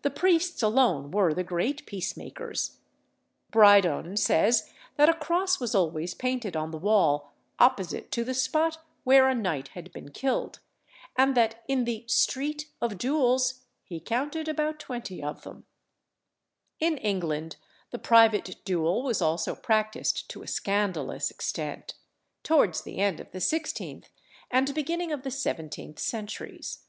The 0.00 0.08
priests 0.10 0.62
alone 0.62 1.10
were 1.10 1.34
the 1.34 1.44
great 1.44 1.84
peacemakers. 1.84 2.78
Brydone 3.50 4.16
says, 4.16 4.72
that 4.96 5.10
a 5.10 5.14
cross 5.14 5.60
was 5.60 5.74
always 5.74 6.14
painted 6.14 6.56
on 6.56 6.70
the 6.70 6.78
wall 6.78 7.34
opposite 7.58 8.10
to 8.12 8.24
the 8.24 8.32
spot 8.32 8.78
where 9.04 9.28
a 9.28 9.34
knight 9.34 9.68
had 9.76 9.92
been 9.92 10.10
killed, 10.10 10.60
and 11.18 11.34
that 11.36 11.64
in 11.68 11.84
the 11.84 12.06
"street 12.08 12.70
of 12.80 12.96
duels" 12.96 13.66
he 13.84 14.00
counted 14.00 14.48
about 14.48 14.78
twenty 14.78 15.22
of 15.22 15.42
them. 15.42 15.66
Brydone's 16.80 16.80
Tour 16.80 16.88
in 16.88 16.94
Malta, 16.94 17.08
1772. 17.08 17.08
In 17.08 17.12
England 17.12 17.56
the 17.90 17.98
private 17.98 18.64
duel 18.64 19.02
was 19.02 19.20
also 19.20 19.54
practised 19.54 20.30
to 20.30 20.42
a 20.42 20.46
scandalous 20.46 21.30
extent, 21.30 21.92
towards 22.42 22.80
the 22.80 23.00
end 23.00 23.20
of 23.20 23.30
the 23.32 23.38
sixteenth 23.38 24.08
and 24.50 24.74
beginning 24.74 25.12
of 25.12 25.24
the 25.24 25.30
seventeenth 25.30 25.98
centuries. 25.98 26.86